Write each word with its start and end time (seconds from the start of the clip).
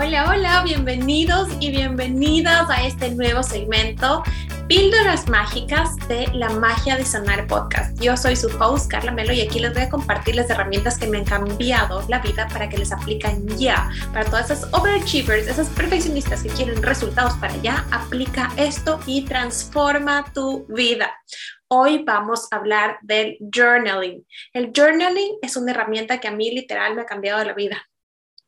Hola, 0.00 0.30
hola, 0.30 0.62
bienvenidos 0.62 1.48
y 1.58 1.72
bienvenidas 1.72 2.70
a 2.70 2.86
este 2.86 3.10
nuevo 3.10 3.42
segmento, 3.42 4.22
Píldoras 4.68 5.28
Mágicas 5.28 5.96
de 6.06 6.28
la 6.34 6.50
Magia 6.50 6.96
de 6.96 7.04
Sanar 7.04 7.48
Podcast. 7.48 8.00
Yo 8.00 8.16
soy 8.16 8.36
su 8.36 8.46
host, 8.60 8.88
Carla 8.88 9.10
Melo, 9.10 9.32
y 9.32 9.40
aquí 9.40 9.58
les 9.58 9.74
voy 9.74 9.82
a 9.82 9.88
compartir 9.88 10.36
las 10.36 10.48
herramientas 10.50 10.98
que 10.98 11.08
me 11.08 11.18
han 11.18 11.24
cambiado 11.24 12.04
la 12.08 12.20
vida 12.20 12.46
para 12.46 12.68
que 12.68 12.78
les 12.78 12.92
aplican 12.92 13.44
ya. 13.58 13.90
Para 14.12 14.24
todas 14.26 14.52
esas 14.52 14.72
overachievers, 14.72 15.48
esas 15.48 15.66
perfeccionistas 15.70 16.44
que 16.44 16.50
quieren 16.50 16.80
resultados 16.80 17.32
para 17.38 17.56
ya, 17.56 17.84
aplica 17.90 18.52
esto 18.56 19.00
y 19.04 19.24
transforma 19.24 20.32
tu 20.32 20.64
vida. 20.68 21.12
Hoy 21.66 22.04
vamos 22.04 22.46
a 22.52 22.56
hablar 22.56 22.98
del 23.02 23.36
journaling. 23.52 24.24
El 24.52 24.70
journaling 24.72 25.38
es 25.42 25.56
una 25.56 25.72
herramienta 25.72 26.20
que 26.20 26.28
a 26.28 26.32
mí 26.32 26.52
literal 26.52 26.94
me 26.94 27.02
ha 27.02 27.06
cambiado 27.06 27.44
la 27.44 27.54
vida. 27.54 27.82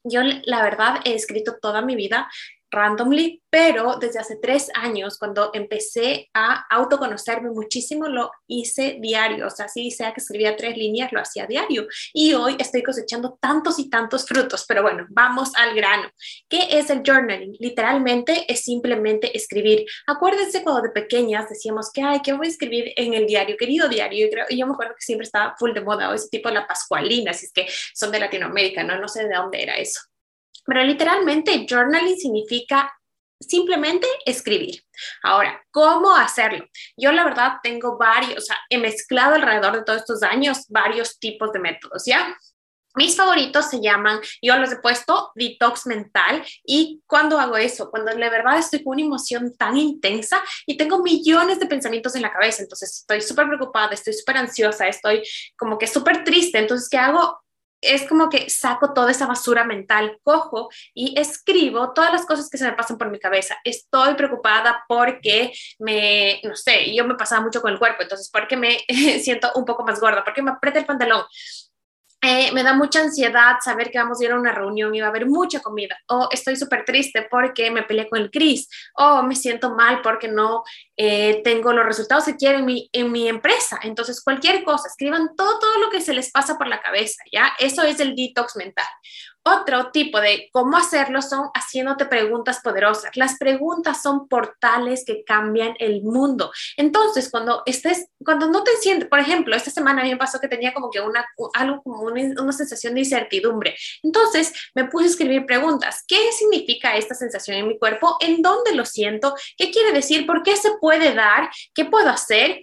Yo 0.04 0.22
la 0.44 0.62
verdad 0.62 1.00
he 1.04 1.14
escrito 1.14 1.58
toda 1.60 1.82
mi 1.82 1.96
vida 1.96 2.28
randomly, 2.70 3.42
pero 3.50 3.96
desde 3.96 4.20
hace 4.20 4.36
tres 4.36 4.70
años, 4.74 5.18
cuando 5.18 5.50
empecé 5.52 6.28
a 6.34 6.66
autoconocerme 6.70 7.50
muchísimo, 7.50 8.08
lo 8.08 8.30
hice 8.46 8.98
diario. 9.00 9.46
O 9.46 9.50
sea, 9.50 9.68
si 9.68 9.90
sea 9.90 10.12
que 10.12 10.20
escribía 10.20 10.56
tres 10.56 10.76
líneas, 10.76 11.12
lo 11.12 11.20
hacía 11.20 11.46
diario. 11.46 11.86
Y 12.12 12.34
hoy 12.34 12.56
estoy 12.58 12.82
cosechando 12.82 13.38
tantos 13.40 13.78
y 13.78 13.90
tantos 13.90 14.26
frutos. 14.26 14.64
Pero 14.68 14.82
bueno, 14.82 15.06
vamos 15.10 15.52
al 15.56 15.74
grano. 15.74 16.08
¿Qué 16.48 16.68
es 16.70 16.90
el 16.90 17.02
journaling? 17.04 17.56
Literalmente 17.58 18.50
es 18.50 18.62
simplemente 18.62 19.36
escribir. 19.36 19.84
Acuérdense 20.06 20.62
cuando 20.62 20.82
de 20.82 20.90
pequeñas 20.90 21.48
decíamos 21.48 21.90
que, 21.92 22.02
ay, 22.02 22.20
¿qué 22.22 22.32
voy 22.32 22.46
a 22.46 22.50
escribir 22.50 22.92
en 22.96 23.14
el 23.14 23.26
diario? 23.26 23.56
Querido 23.56 23.88
diario. 23.88 24.28
Y 24.48 24.58
yo 24.58 24.66
me 24.66 24.74
acuerdo 24.74 24.94
que 24.94 25.04
siempre 25.04 25.24
estaba 25.24 25.56
full 25.58 25.72
de 25.72 25.80
moda, 25.80 26.10
o 26.10 26.14
ese 26.14 26.28
tipo 26.28 26.48
de 26.48 26.54
la 26.54 26.66
pascualina, 26.66 27.32
si 27.32 27.46
es 27.46 27.52
que 27.52 27.66
son 27.94 28.12
de 28.12 28.20
Latinoamérica, 28.20 28.84
¿no? 28.84 28.98
No 28.98 29.08
sé 29.08 29.26
de 29.26 29.34
dónde 29.34 29.62
era 29.62 29.76
eso. 29.76 30.00
Pero 30.70 30.84
literalmente 30.84 31.66
journaling 31.68 32.16
significa 32.16 32.96
simplemente 33.40 34.06
escribir. 34.24 34.84
Ahora, 35.24 35.60
¿cómo 35.72 36.14
hacerlo? 36.14 36.64
Yo 36.96 37.10
la 37.10 37.24
verdad 37.24 37.54
tengo 37.60 37.98
varios, 37.98 38.36
o 38.36 38.40
sea, 38.40 38.56
he 38.68 38.78
mezclado 38.78 39.34
alrededor 39.34 39.72
de 39.72 39.82
todos 39.82 40.02
estos 40.02 40.22
años 40.22 40.66
varios 40.68 41.18
tipos 41.18 41.50
de 41.52 41.58
métodos, 41.58 42.04
¿ya? 42.06 42.36
Mis 42.94 43.16
favoritos 43.16 43.68
se 43.68 43.80
llaman, 43.80 44.20
yo 44.42 44.56
los 44.58 44.70
he 44.70 44.76
puesto 44.76 45.32
detox 45.34 45.86
mental 45.86 46.44
y 46.64 47.02
cuando 47.04 47.40
hago 47.40 47.56
eso, 47.56 47.90
cuando 47.90 48.12
de 48.12 48.30
verdad 48.30 48.58
estoy 48.58 48.84
con 48.84 48.94
una 48.94 49.02
emoción 49.02 49.56
tan 49.56 49.76
intensa 49.76 50.40
y 50.66 50.76
tengo 50.76 51.02
millones 51.02 51.58
de 51.58 51.66
pensamientos 51.66 52.14
en 52.14 52.22
la 52.22 52.32
cabeza, 52.32 52.62
entonces 52.62 52.98
estoy 53.00 53.22
súper 53.22 53.48
preocupada, 53.48 53.94
estoy 53.94 54.12
súper 54.12 54.36
ansiosa, 54.36 54.86
estoy 54.86 55.24
como 55.56 55.78
que 55.78 55.88
súper 55.88 56.22
triste, 56.22 56.58
entonces 56.58 56.88
¿qué 56.88 56.98
hago? 56.98 57.40
Es 57.80 58.06
como 58.06 58.28
que 58.28 58.50
saco 58.50 58.92
toda 58.92 59.10
esa 59.10 59.26
basura 59.26 59.64
mental, 59.64 60.18
cojo 60.22 60.68
y 60.94 61.18
escribo 61.18 61.92
todas 61.92 62.12
las 62.12 62.26
cosas 62.26 62.48
que 62.50 62.58
se 62.58 62.64
me 62.64 62.72
pasan 62.72 62.98
por 62.98 63.10
mi 63.10 63.18
cabeza. 63.18 63.56
Estoy 63.64 64.14
preocupada 64.14 64.84
porque 64.88 65.52
me, 65.78 66.40
no 66.44 66.56
sé, 66.56 66.94
yo 66.94 67.04
me 67.04 67.14
pasaba 67.14 67.42
mucho 67.42 67.60
con 67.60 67.72
el 67.72 67.78
cuerpo, 67.78 68.02
entonces 68.02 68.30
porque 68.32 68.56
me 68.56 68.78
siento 69.22 69.50
un 69.54 69.64
poco 69.64 69.84
más 69.84 70.00
gorda, 70.00 70.24
porque 70.24 70.42
me 70.42 70.50
aprieta 70.50 70.78
el 70.78 70.86
pantalón, 70.86 71.24
eh, 72.22 72.52
me 72.52 72.62
da 72.62 72.74
mucha 72.74 73.00
ansiedad 73.00 73.56
saber 73.64 73.90
que 73.90 73.98
vamos 73.98 74.20
a 74.20 74.24
ir 74.24 74.32
a 74.32 74.38
una 74.38 74.52
reunión 74.52 74.94
y 74.94 75.00
va 75.00 75.06
a 75.06 75.10
haber 75.10 75.26
mucha 75.26 75.60
comida, 75.60 75.98
o 76.08 76.28
estoy 76.30 76.56
súper 76.56 76.84
triste 76.84 77.26
porque 77.30 77.70
me 77.70 77.82
peleé 77.82 78.08
con 78.08 78.20
el 78.20 78.30
Cris, 78.30 78.68
o 78.94 79.22
me 79.22 79.34
siento 79.34 79.74
mal 79.74 80.02
porque 80.02 80.28
no 80.28 80.62
eh, 80.96 81.40
tengo 81.42 81.72
los 81.72 81.86
resultados 81.86 82.24
que 82.24 82.36
quiero 82.36 82.58
en 82.58 82.66
mi, 82.66 82.90
en 82.92 83.10
mi 83.10 83.28
empresa. 83.28 83.78
Entonces, 83.82 84.22
cualquier 84.22 84.64
cosa, 84.64 84.88
escriban 84.88 85.34
todo, 85.36 85.58
todo 85.58 85.78
lo 85.78 85.90
que 85.90 86.00
se 86.00 86.12
les 86.12 86.30
pasa 86.30 86.58
por 86.58 86.66
la 86.66 86.82
cabeza, 86.82 87.22
¿ya? 87.32 87.52
Eso 87.58 87.82
es 87.82 88.00
el 88.00 88.14
detox 88.14 88.56
mental. 88.56 88.86
Otro 89.42 89.90
tipo 89.90 90.20
de 90.20 90.50
cómo 90.52 90.76
hacerlo 90.76 91.22
son 91.22 91.48
haciéndote 91.54 92.04
preguntas 92.04 92.60
poderosas. 92.62 93.16
Las 93.16 93.38
preguntas 93.38 94.02
son 94.02 94.28
portales 94.28 95.04
que 95.06 95.24
cambian 95.24 95.74
el 95.78 96.02
mundo. 96.02 96.52
Entonces, 96.76 97.30
cuando 97.30 97.62
estés, 97.64 98.08
cuando 98.22 98.48
no 98.48 98.62
te 98.62 98.76
sientes, 98.76 99.08
por 99.08 99.18
ejemplo, 99.18 99.56
esta 99.56 99.70
semana 99.70 100.02
a 100.02 100.04
mí 100.04 100.10
me 100.10 100.18
pasó 100.18 100.40
que 100.40 100.48
tenía 100.48 100.74
como 100.74 100.90
que 100.90 101.00
una, 101.00 101.24
algo 101.54 101.82
como 101.82 102.02
una, 102.02 102.20
una 102.40 102.52
sensación 102.52 102.94
de 102.94 103.00
incertidumbre. 103.00 103.76
Entonces, 104.02 104.52
me 104.74 104.84
puse 104.84 105.06
a 105.06 105.08
escribir 105.08 105.46
preguntas. 105.46 106.04
¿Qué 106.06 106.32
significa 106.32 106.96
esta 106.96 107.14
sensación 107.14 107.56
en 107.56 107.68
mi 107.68 107.78
cuerpo? 107.78 108.18
¿En 108.20 108.42
dónde 108.42 108.74
lo 108.74 108.84
siento? 108.84 109.34
¿Qué 109.56 109.70
quiere 109.70 109.92
decir? 109.92 110.26
¿Por 110.26 110.42
qué 110.42 110.56
se 110.56 110.72
puede 110.80 111.14
dar? 111.14 111.48
¿Qué 111.74 111.86
puedo 111.86 112.10
hacer? 112.10 112.62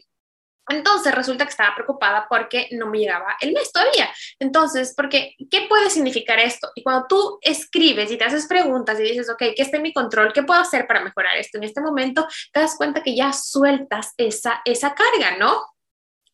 Entonces 0.70 1.14
resulta 1.14 1.46
que 1.46 1.52
estaba 1.52 1.76
preocupada 1.76 2.28
porque 2.30 2.68
no 2.72 2.88
me 2.88 3.00
llegaba 3.00 3.38
el 3.42 3.54
mes 3.54 3.72
todavía. 3.72 4.10
Entonces, 4.40 4.94
porque, 4.96 5.36
¿qué 5.50 5.68
puede 5.68 5.90
significar 5.90 6.40
esto? 6.40 6.70
Y 6.76 6.84
cuando 6.84 7.08
tú 7.08 7.40
escribes 7.42 8.12
y 8.12 8.18
te 8.18 8.26
haces 8.26 8.48
preguntas 8.48 9.00
y 9.00 9.04
dices, 9.04 9.30
ok, 9.30 9.40
¿qué 9.56 9.62
está 9.62 9.78
en 9.78 9.84
mi 9.84 9.94
control? 9.94 10.34
¿Qué 10.34 10.44
puedo 10.44 10.60
hacer 10.60 10.88
para 10.88 11.04
mejorar 11.04 11.38
esto 11.38 11.58
en 11.58 11.64
este 11.64 11.82
momento? 11.82 12.28
Te 12.52 12.60
das 12.60 12.76
cuenta 12.78 13.04
que 13.04 13.16
ya 13.16 13.34
sueltas 13.34 14.14
esa, 14.18 14.62
esa 14.66 14.94
carga, 14.94 15.38
¿no? 15.38 15.62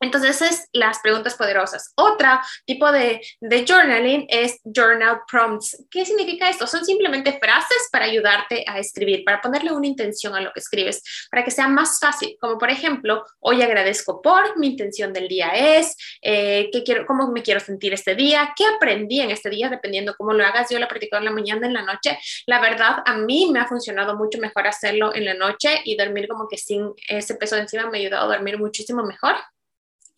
Entonces, 0.03 0.41
es 0.41 0.68
las 0.74 1.00
preguntas 1.00 1.36
poderosas. 1.36 1.94
Otra 1.96 2.41
tipo 2.66 2.91
de, 2.91 3.22
de, 3.41 3.66
journaling 3.66 4.25
es 4.30 4.59
journal 4.64 5.22
prompts. 5.30 5.86
¿Qué 5.90 6.06
significa 6.06 6.50
esto? 6.50 6.68
Son 6.68 6.86
simplemente 6.86 7.40
frases 7.41 7.88
para 7.91 8.06
ayudarte 8.06 8.66
a 8.68 8.80
escribir, 8.80 9.24
para 9.24 9.41
ponerle 9.41 9.72
una 9.72 9.88
intención 9.88 10.36
a 10.36 10.41
lo 10.41 10.52
que 10.52 10.59
escribes, 10.59 11.02
para 11.31 11.44
que 11.44 11.52
sea 11.52 11.68
más 11.68 12.00
fácil. 12.00 12.36
Como 12.40 12.58
por 12.58 12.69
ejemplo, 12.69 13.24
hoy 13.40 13.62
agradezco 13.62 14.22
por, 14.22 14.58
mi 14.58 14.68
intención 14.68 15.14
del 15.14 15.28
día 15.28 15.50
es, 15.53 15.96
eh, 16.22 16.70
¿qué 16.72 16.84
quiero, 16.84 17.06
cómo 17.06 17.31
me 17.31 17.41
quiero 17.41 17.59
sentir 17.59 17.94
este 17.94 18.16
día, 18.16 18.53
qué 18.56 18.66
aprendí 18.66 19.22
en 19.22 19.31
este 19.31 19.50
día, 19.50 19.70
dependiendo 19.70 20.16
cómo 20.18 20.34
lo 20.34 20.46
hagas. 20.46 20.70
Yo 20.70 20.80
lo 20.80 20.88
practico 20.88 21.18
en 21.18 21.25
la 21.25 21.31
mañana, 21.31 21.68
en 21.68 21.74
la 21.74 21.84
noche. 21.84 22.20
La 22.46 22.59
verdad, 22.59 22.97
a 23.06 23.18
mí 23.18 23.50
me 23.52 23.59
ha 23.59 23.68
funcionado 23.68 24.16
mucho 24.16 24.40
mejor 24.40 24.68
hacerlo 24.68 25.14
en 25.14 25.25
la 25.25 25.34
noche 25.34 25.81
y 25.85 25.96
dormir 25.96 26.28
como 26.28 26.47
que 26.47 26.58
sin 26.58 26.94
ese 27.08 27.35
peso 27.35 27.56
de 27.56 27.62
encima 27.62 27.90
me 27.90 27.97
ha 27.97 28.02
ayudado 28.02 28.25
a 28.25 28.35
dormir 28.35 28.58
muchísimo 28.58 29.03
mejor. 29.03 29.35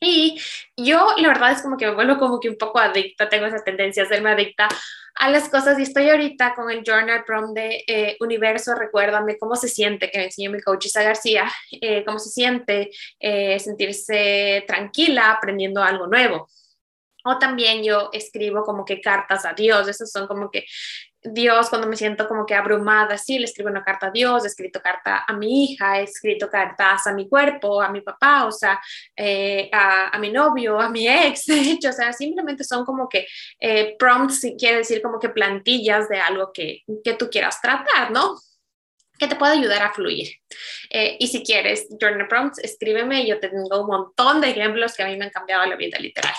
Y 0.01 0.39
yo, 0.75 1.07
la 1.17 1.29
verdad 1.29 1.51
es 1.51 1.61
como 1.61 1.77
que 1.77 1.87
me 1.87 1.95
vuelvo 1.95 2.17
como 2.17 2.39
que 2.39 2.49
un 2.49 2.57
poco 2.57 2.79
adicta, 2.79 3.29
tengo 3.29 3.45
esa 3.45 3.63
tendencia 3.63 4.03
a 4.03 4.07
serme 4.07 4.31
adicta 4.31 4.67
a 5.15 5.29
las 5.29 5.47
cosas 5.47 5.79
y 5.79 5.83
estoy 5.83 6.09
ahorita 6.09 6.53
con 6.55 6.69
el 6.69 6.83
Journal 6.83 7.23
Prom 7.23 7.53
de 7.53 7.83
eh, 7.87 8.17
Universo, 8.19 8.75
recuérdame 8.75 9.37
cómo 9.37 9.55
se 9.55 9.69
siente, 9.69 10.11
que 10.11 10.17
me 10.17 10.25
enseñó 10.25 10.51
mi 10.51 10.61
coach 10.61 10.87
Isa 10.87 11.03
García, 11.03 11.49
eh, 11.71 12.03
cómo 12.05 12.19
se 12.19 12.29
siente 12.29 12.91
eh, 13.19 13.57
sentirse 13.59 14.65
tranquila 14.67 15.31
aprendiendo 15.31 15.81
algo 15.81 16.07
nuevo. 16.07 16.49
O 17.23 17.39
también 17.39 17.83
yo 17.83 18.09
escribo 18.11 18.63
como 18.63 18.85
que 18.85 19.01
cartas 19.01 19.45
a 19.45 19.53
Dios, 19.53 19.87
esas 19.87 20.11
son 20.11 20.27
como 20.27 20.51
que 20.51 20.65
Dios, 21.25 21.69
cuando 21.69 21.87
me 21.87 21.95
siento 21.95 22.27
como 22.27 22.45
que 22.45 22.55
abrumada, 22.55 23.17
sí, 23.17 23.39
le 23.39 23.45
escribo 23.45 23.69
una 23.69 23.83
carta 23.83 24.07
a 24.07 24.11
Dios, 24.11 24.43
he 24.43 24.47
escrito 24.47 24.81
carta 24.81 25.25
a 25.27 25.33
mi 25.33 25.65
hija, 25.65 25.99
he 25.99 26.03
escrito 26.03 26.49
cartas 26.49 27.07
a 27.07 27.13
mi 27.13 27.27
cuerpo, 27.27 27.81
a 27.81 27.89
mi 27.89 28.01
papá, 28.01 28.45
o 28.45 28.51
sea, 28.51 28.79
eh, 29.15 29.69
a, 29.71 30.17
mi 30.19 30.31
novio, 30.31 30.79
a 30.79 30.89
mi 30.89 31.07
ex, 31.07 31.45
de 31.47 31.59
hecho, 31.59 31.89
o 31.89 31.93
sea, 31.93 32.13
simplemente 32.13 32.63
son 32.63 32.85
como 32.85 33.09
que 33.09 33.27
eh, 33.59 33.95
prompts, 33.97 34.53
quiere 34.57 34.77
decir 34.77 35.01
como 35.01 35.19
que 35.19 35.29
plantillas 35.29 36.07
de 36.09 36.19
algo 36.19 36.51
que, 36.53 36.81
que 37.03 37.13
tú 37.13 37.29
quieras 37.29 37.61
tratar, 37.61 38.11
¿no? 38.11 38.35
Que 39.17 39.27
te 39.27 39.35
puede 39.35 39.53
ayudar 39.53 39.83
a 39.83 39.93
fluir. 39.93 40.29
Eh, 40.89 41.17
y 41.19 41.27
si 41.27 41.43
quieres 41.43 41.87
journal 41.99 42.27
prompts, 42.27 42.59
escríbeme, 42.59 43.25
yo 43.25 43.39
tengo 43.39 43.81
un 43.81 43.87
montón 43.87 44.41
de 44.41 44.49
ejemplos 44.49 44.95
que 44.95 45.03
a 45.03 45.07
mí 45.07 45.17
me 45.17 45.25
han 45.25 45.31
cambiado 45.31 45.65
la 45.65 45.75
vida 45.75 45.97
literal. 45.99 46.35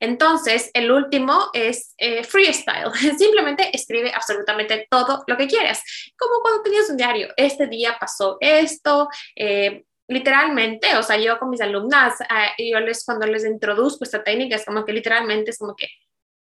Entonces, 0.00 0.70
el 0.72 0.90
último 0.90 1.50
es 1.52 1.94
eh, 1.98 2.24
freestyle. 2.24 2.90
Simplemente 3.18 3.70
escribe 3.74 4.10
absolutamente 4.14 4.86
todo 4.90 5.22
lo 5.26 5.36
que 5.36 5.46
quieras. 5.46 5.82
Como 6.18 6.40
cuando 6.40 6.62
tenías 6.62 6.88
un 6.88 6.96
diario, 6.96 7.28
este 7.36 7.66
día 7.66 7.96
pasó 8.00 8.38
esto, 8.40 9.08
eh, 9.36 9.84
literalmente, 10.08 10.96
o 10.96 11.02
sea, 11.02 11.18
yo 11.18 11.38
con 11.38 11.50
mis 11.50 11.60
alumnas, 11.60 12.20
eh, 12.58 12.70
yo 12.70 12.80
les, 12.80 13.04
cuando 13.04 13.26
les 13.26 13.44
introduzco 13.44 14.04
esta 14.04 14.24
técnica, 14.24 14.56
es 14.56 14.64
como 14.64 14.84
que 14.84 14.92
literalmente 14.92 15.50
es 15.50 15.58
como 15.58 15.76
que 15.76 15.88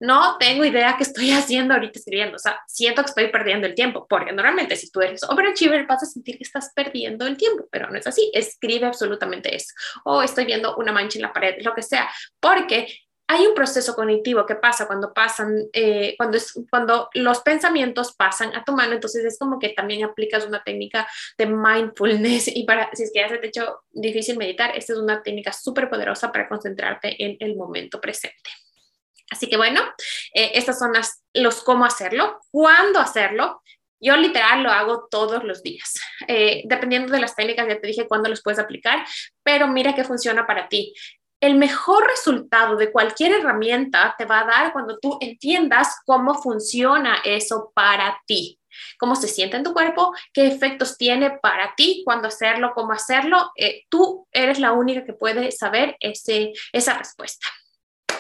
no 0.05 0.37
tengo 0.39 0.65
idea 0.65 0.97
qué 0.97 1.05
estoy 1.05 1.31
haciendo 1.33 1.75
ahorita 1.75 1.99
escribiendo, 1.99 2.37
o 2.37 2.39
sea, 2.39 2.61
siento 2.67 3.03
que 3.03 3.09
estoy 3.09 3.29
perdiendo 3.29 3.67
el 3.67 3.75
tiempo, 3.75 4.07
porque 4.09 4.33
normalmente 4.33 4.77
si 4.77 4.91
tú 4.91 5.01
eres 5.01 5.23
overachiever 5.25 5.87
vas 5.87 6.03
a 6.03 6.07
sentir 6.07 6.37
que 6.37 6.45
estás 6.45 6.73
perdiendo 6.75 7.27
el 7.27 7.37
tiempo, 7.37 7.67
pero 7.71 7.91
no 7.91 7.99
es 7.99 8.07
así, 8.07 8.31
escribe 8.35 8.87
absolutamente 8.87 9.55
eso, 9.55 9.75
o 10.05 10.23
estoy 10.23 10.45
viendo 10.45 10.77
una 10.77 10.93
mancha 10.93 11.19
en 11.19 11.23
la 11.23 11.33
pared, 11.33 11.57
lo 11.61 11.75
que 11.75 11.83
sea, 11.83 12.11
porque 12.41 12.87
hay 13.27 13.47
un 13.47 13.55
proceso 13.55 13.95
cognitivo 13.95 14.45
que 14.45 14.57
pasa 14.57 14.87
cuando 14.87 15.15
pasan, 15.15 15.69
eh, 15.73 16.15
cuando, 16.19 16.37
es, 16.37 16.53
cuando 16.69 17.09
los 17.15 17.41
pensamientos 17.41 18.15
pasan 18.15 18.55
a 18.55 18.65
tu 18.65 18.73
mano, 18.73 18.93
entonces 18.93 19.25
es 19.25 19.39
como 19.39 19.59
que 19.59 19.71
también 19.71 20.05
aplicas 20.05 20.47
una 20.47 20.63
técnica 20.63 21.09
de 21.39 21.47
mindfulness. 21.47 22.49
Y 22.55 22.65
para, 22.65 22.91
si 22.93 23.05
es 23.05 23.13
que 23.13 23.21
ya 23.21 23.29
se 23.31 23.39
te 23.39 23.47
ha 23.47 23.49
hecho 23.49 23.81
difícil 23.91 24.37
meditar, 24.37 24.77
esta 24.77 24.93
es 24.93 24.99
una 24.99 25.23
técnica 25.23 25.55
súper 25.55 25.89
poderosa 25.89 26.31
para 26.31 26.49
concentrarte 26.49 27.17
en 27.25 27.37
el 27.41 27.57
momento 27.57 27.99
presente. 27.99 28.51
Así 29.31 29.49
que 29.49 29.57
bueno, 29.57 29.81
eh, 30.35 30.53
estas 30.55 30.79
son 30.79 30.93
las, 30.93 31.23
los 31.33 31.63
cómo 31.63 31.85
hacerlo, 31.85 32.39
cuándo 32.51 33.01
hacerlo. 33.01 33.63
Yo 34.01 34.17
literal 34.17 34.63
lo 34.63 34.71
hago 34.71 35.09
todos 35.11 35.45
los 35.45 35.63
días. 35.63 35.95
Eh, 36.29 36.63
dependiendo 36.67 37.13
de 37.13 37.21
las 37.21 37.35
técnicas, 37.35 37.67
ya 37.67 37.81
te 37.81 37.87
dije 37.87 38.07
cuándo 38.07 38.29
los 38.29 38.43
puedes 38.43 38.59
aplicar, 38.59 39.05
pero 39.43 39.67
mira 39.67 39.95
que 39.95 40.05
funciona 40.05 40.47
para 40.47 40.69
ti 40.69 40.95
el 41.45 41.57
mejor 41.57 42.07
resultado 42.07 42.75
de 42.77 42.91
cualquier 42.91 43.33
herramienta 43.33 44.15
te 44.17 44.25
va 44.25 44.41
a 44.41 44.47
dar 44.47 44.73
cuando 44.73 44.99
tú 44.99 45.19
entiendas 45.21 45.95
cómo 46.07 46.41
funciona 46.43 47.19
eso 47.23 47.71
para 47.75 48.19
ti. 48.27 48.59
cómo 48.99 49.15
se 49.15 49.29
siente 49.29 49.57
en 49.57 49.63
tu 49.63 49.73
cuerpo, 49.73 50.13
qué 50.33 50.47
efectos 50.47 50.97
tiene 50.97 51.39
para 51.43 51.75
ti, 51.77 52.03
cuándo 52.05 52.27
hacerlo, 52.27 52.73
cómo 52.75 52.93
hacerlo. 52.93 53.53
Eh, 53.57 53.85
tú 53.89 54.27
eres 54.33 54.59
la 54.59 54.73
única 54.73 55.05
que 55.05 55.13
puede 55.13 55.53
saber 55.53 55.97
ese, 56.01 56.53
esa 56.73 56.99
respuesta. 56.99 57.47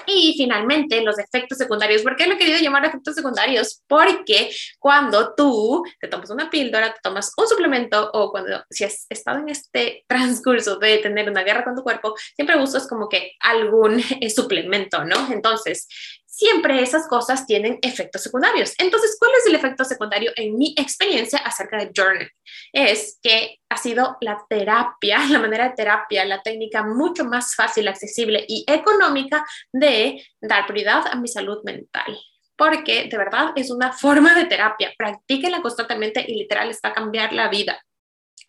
Y 0.07 0.35
finalmente, 0.37 1.03
los 1.03 1.19
efectos 1.19 1.59
secundarios. 1.59 2.03
¿Por 2.03 2.17
qué 2.17 2.27
lo 2.27 2.35
he 2.35 2.39
querido 2.39 2.59
llamar 2.59 2.85
efectos 2.85 3.15
secundarios? 3.15 3.83
Porque 3.87 4.51
cuando 4.79 5.35
tú 5.35 5.85
te 6.01 6.09
tomas 6.09 6.31
una 6.31 6.51
píldora, 6.51 6.93
te 6.93 7.01
tomas 7.03 7.33
un 7.37 7.47
suplemento 7.47 8.11
o 8.13 8.31
cuando 8.31 8.63
si 8.71 8.85
has 8.85 9.07
estado 9.09 9.39
en 9.39 9.49
este 9.49 10.05
transcurso 10.07 10.77
de 10.77 10.99
tener 10.99 11.29
una 11.31 11.43
guerra 11.43 11.65
con 11.65 11.75
tu 11.75 11.83
cuerpo, 11.83 12.15
siempre 12.35 12.59
buscas 12.59 12.89
como 12.89 13.09
que 13.09 13.33
algún 13.41 14.01
eh, 14.21 14.31
suplemento, 14.31 15.05
¿no? 15.05 15.33
Entonces, 15.33 15.89
siempre 16.35 16.83
esas 16.83 17.07
cosas 17.07 17.47
tienen 17.47 17.79
efectos 17.83 18.23
secundarios. 18.23 18.73
Entonces, 18.79 19.17
¿cuál 19.19 19.31
es 19.39 19.47
el 19.47 19.55
efecto 19.55 19.85
secundario 19.85 20.33
en 20.37 20.57
mi 20.59 20.75
experiencia 20.77 21.39
acerca 21.39 21.79
de 21.79 21.91
journal? 21.95 22.29
Es 22.73 23.19
que 23.23 23.59
ha 23.69 23.77
sido 23.77 24.17
la 24.21 24.45
terapia, 24.49 25.19
la 25.31 25.39
manera 25.39 25.69
de 25.69 25.75
terapia, 25.75 26.25
la 26.25 26.43
técnica 26.43 26.83
mucho 26.83 27.25
más 27.25 27.55
fácil, 27.55 27.87
accesible 27.89 28.45
y 28.49 28.65
económica 28.67 29.45
de 29.73 30.27
dar 30.41 30.67
prioridad 30.67 31.07
a 31.07 31.17
mi 31.17 31.29
salud 31.29 31.59
mental 31.65 32.17
porque 32.57 33.09
de 33.11 33.19
verdad 33.19 33.51
es 33.57 33.69
una 33.69 33.93
forma 33.93 34.33
de 34.33 34.45
terapia. 34.45 34.93
Practíquela 34.97 35.61
constantemente 35.61 36.25
y 36.27 36.37
literal 36.37 36.71
está 36.71 36.91
a 36.91 36.93
cambiar 36.93 37.33
la 37.33 37.49
vida 37.49 37.83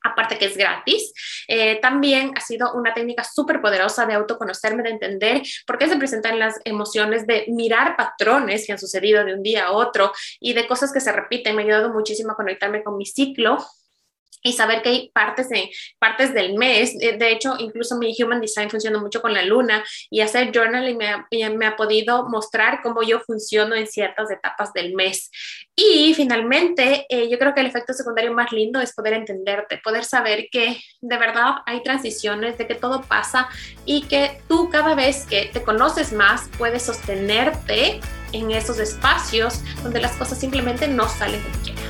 aparte 0.05 0.37
que 0.37 0.45
es 0.45 0.57
gratis. 0.57 1.13
Eh, 1.47 1.79
también 1.81 2.31
ha 2.35 2.41
sido 2.41 2.73
una 2.73 2.93
técnica 2.93 3.23
súper 3.23 3.61
poderosa 3.61 4.05
de 4.05 4.13
autoconocerme, 4.13 4.83
de 4.83 4.89
entender 4.91 5.41
por 5.65 5.77
qué 5.77 5.89
se 5.89 5.97
presentan 5.97 6.39
las 6.39 6.59
emociones, 6.63 7.27
de 7.27 7.45
mirar 7.49 7.95
patrones 7.95 8.65
que 8.65 8.73
han 8.73 8.79
sucedido 8.79 9.25
de 9.25 9.33
un 9.33 9.43
día 9.43 9.65
a 9.65 9.71
otro 9.71 10.11
y 10.39 10.53
de 10.53 10.67
cosas 10.67 10.93
que 10.93 11.01
se 11.01 11.11
repiten. 11.11 11.55
Me 11.55 11.63
ha 11.63 11.65
ayudado 11.65 11.93
muchísimo 11.93 12.33
a 12.33 12.35
conectarme 12.35 12.83
con 12.83 12.97
mi 12.97 13.05
ciclo 13.05 13.57
y 14.43 14.53
saber 14.53 14.81
que 14.81 14.89
hay 14.89 15.09
partes, 15.09 15.49
de, 15.49 15.71
partes 15.99 16.33
del 16.33 16.55
mes. 16.55 16.97
De 16.97 17.31
hecho, 17.31 17.55
incluso 17.59 17.97
mi 17.97 18.15
Human 18.19 18.41
Design 18.41 18.69
funciona 18.69 18.99
mucho 18.99 19.21
con 19.21 19.33
la 19.33 19.43
luna 19.43 19.83
y 20.09 20.21
hacer 20.21 20.51
journaling 20.53 20.97
me 20.97 21.09
ha, 21.09 21.49
me 21.49 21.65
ha 21.65 21.75
podido 21.75 22.29
mostrar 22.29 22.81
cómo 22.81 23.03
yo 23.03 23.19
funciono 23.19 23.75
en 23.75 23.87
ciertas 23.87 24.29
etapas 24.31 24.73
del 24.73 24.93
mes. 24.93 25.31
Y 25.75 26.13
finalmente, 26.13 27.05
eh, 27.09 27.29
yo 27.29 27.37
creo 27.37 27.53
que 27.53 27.61
el 27.61 27.67
efecto 27.67 27.93
secundario 27.93 28.33
más 28.33 28.51
lindo 28.51 28.79
es 28.79 28.93
poder 28.93 29.13
entenderte, 29.13 29.79
poder 29.83 30.05
saber 30.05 30.47
que 30.51 30.77
de 31.01 31.17
verdad 31.17 31.55
hay 31.65 31.83
transiciones, 31.83 32.57
de 32.57 32.67
que 32.67 32.75
todo 32.75 33.01
pasa 33.01 33.49
y 33.85 34.03
que 34.03 34.41
tú 34.47 34.69
cada 34.69 34.95
vez 34.95 35.25
que 35.25 35.49
te 35.51 35.63
conoces 35.63 36.13
más 36.13 36.49
puedes 36.57 36.83
sostenerte 36.83 37.99
en 38.31 38.51
esos 38.51 38.79
espacios 38.79 39.61
donde 39.83 40.01
las 40.01 40.13
cosas 40.13 40.39
simplemente 40.39 40.87
no 40.87 41.07
salen 41.07 41.41
como 41.41 41.63
quieras. 41.63 41.84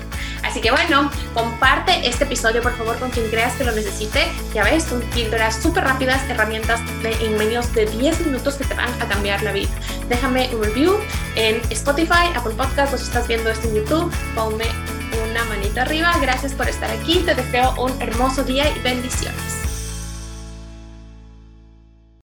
Así 0.55 0.61
que 0.61 0.71
bueno, 0.71 1.11
comparte 1.33 2.07
este 2.07 2.23
episodio 2.23 2.61
por 2.61 2.71
favor 2.77 2.97
con 2.97 3.09
quien 3.09 3.29
creas 3.29 3.55
que 3.55 3.65
lo 3.65 3.73
necesite. 3.73 4.25
Ya 4.53 4.63
ves, 4.63 4.85
son 4.85 5.01
píldoras 5.13 5.61
súper 5.61 5.83
rápidas, 5.83 6.21
herramientas 6.29 6.79
de, 7.03 7.11
en 7.25 7.37
menos 7.37 7.73
de 7.73 7.85
10 7.85 8.27
minutos 8.27 8.55
que 8.55 8.63
te 8.63 8.73
van 8.73 8.89
a 9.01 9.05
cambiar 9.05 9.43
la 9.43 9.51
vida. 9.51 9.67
Déjame 10.07 10.49
un 10.55 10.63
review 10.63 10.97
en 11.35 11.59
Spotify, 11.71 12.31
Apple 12.33 12.53
Podcast 12.53 12.93
o 12.93 12.97
si 12.97 13.03
estás 13.03 13.27
viendo 13.27 13.49
esto 13.49 13.67
en 13.67 13.75
YouTube, 13.75 14.09
ponme 14.33 14.63
una 15.29 15.43
manita 15.43 15.81
arriba. 15.81 16.13
Gracias 16.21 16.53
por 16.53 16.69
estar 16.69 16.89
aquí. 16.89 17.19
Te 17.25 17.35
deseo 17.35 17.73
un 17.77 17.91
hermoso 18.01 18.41
día 18.45 18.63
y 18.73 18.79
bendiciones. 18.79 19.64